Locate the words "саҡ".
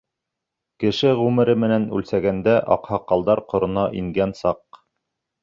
4.43-4.83